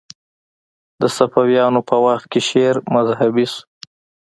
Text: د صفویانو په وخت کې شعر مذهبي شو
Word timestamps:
د 1.01 1.03
صفویانو 1.17 1.81
په 1.89 1.95
وخت 2.05 2.25
کې 2.31 2.41
شعر 2.49 2.75
مذهبي 2.95 3.45
شو 3.53 3.61